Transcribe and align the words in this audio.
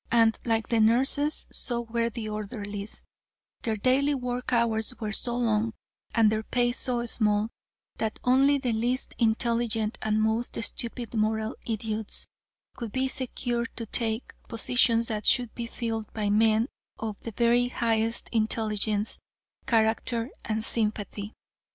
And 0.11 0.35
like 0.45 0.69
the 0.69 0.79
nurses, 0.79 1.45
so 1.51 1.81
were 1.81 2.09
the 2.09 2.27
orderlies; 2.27 3.03
their 3.61 3.75
daily 3.75 4.15
work 4.15 4.51
hours 4.51 4.99
were 4.99 5.11
so 5.11 5.37
long 5.37 5.73
and 6.15 6.31
their 6.31 6.41
pay 6.41 6.71
so 6.71 7.05
small 7.05 7.49
that 7.99 8.17
only 8.23 8.57
the 8.57 8.73
least 8.73 9.13
intelligent 9.19 9.99
and 10.01 10.19
most 10.19 10.59
stupid 10.63 11.13
moral 11.13 11.55
idiots 11.67 12.25
could 12.75 12.91
be 12.91 13.07
secured 13.07 13.69
to 13.75 13.85
take 13.85 14.33
positions 14.47 15.07
that 15.09 15.27
should 15.27 15.53
be 15.53 15.67
filled 15.67 16.11
by 16.13 16.31
men 16.31 16.67
of 16.97 17.21
the 17.21 17.29
very 17.37 17.67
highest 17.67 18.27
intelligence, 18.31 19.19
character 19.67 20.31
and 20.43 20.65
sympathy. 20.65 21.35